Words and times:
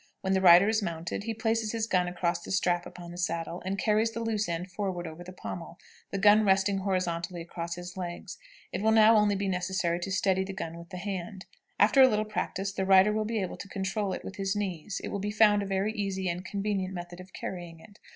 When 0.21 0.33
the 0.33 0.41
rider 0.41 0.67
is 0.67 0.81
mounted, 0.81 1.25
he 1.25 1.33
places 1.35 1.73
his 1.73 1.85
gun 1.85 2.07
across 2.07 2.41
the 2.41 2.49
strap 2.51 2.87
upon 2.87 3.11
the 3.11 3.19
saddle, 3.19 3.61
and 3.63 3.77
carries 3.77 4.13
the 4.13 4.19
loose 4.19 4.49
end 4.49 4.71
forward 4.71 5.05
over 5.05 5.23
the 5.23 5.31
pommel, 5.31 5.77
the 6.09 6.17
gun 6.17 6.43
resting 6.43 6.79
horizontally 6.79 7.39
across 7.39 7.75
his 7.75 7.95
legs. 7.95 8.39
It 8.71 8.81
will 8.81 8.89
now 8.93 9.15
only 9.15 9.35
be 9.35 9.47
necessary 9.47 9.97
occasionally 9.97 10.03
to 10.13 10.17
steady 10.17 10.43
the 10.43 10.53
gun 10.53 10.79
with 10.79 10.89
the 10.89 10.97
hand. 10.97 11.45
After 11.79 12.01
a 12.01 12.07
little 12.07 12.25
practice 12.25 12.71
the 12.71 12.83
rider 12.83 13.13
will 13.13 13.25
be 13.25 13.43
able 13.43 13.57
to 13.57 13.67
control 13.69 14.11
it 14.13 14.25
with 14.25 14.37
his 14.37 14.55
knees, 14.55 14.99
and 14.99 15.05
it 15.05 15.09
will 15.11 15.19
be 15.19 15.29
found 15.29 15.61
a 15.61 15.67
very 15.67 15.93
easy 15.93 16.27
and 16.29 16.43
convenient 16.43 16.95
method 16.95 17.19
of 17.19 17.31
carrying 17.31 17.79
it. 17.79 17.99